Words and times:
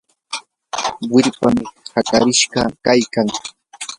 wirpami 1.11 1.65
hakarishqa 1.93 2.61
kaykan. 2.85 3.27